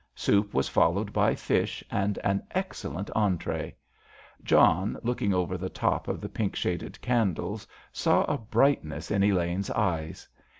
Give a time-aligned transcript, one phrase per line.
[0.15, 3.71] Soup was followed by fish and an excellent entrée.
[4.43, 9.69] John, looking over the top of the pink shaded candles, saw a brightness in Elaine's
[9.69, 10.27] eyes.